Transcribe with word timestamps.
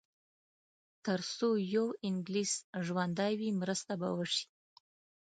تر 1.05 1.19
څو 1.35 1.49
یو 1.75 1.87
انګلیس 2.07 2.51
ژوندی 2.85 3.33
وي 3.39 3.49
مرسته 3.61 3.93
به 4.01 4.09
وشي. 4.17 4.45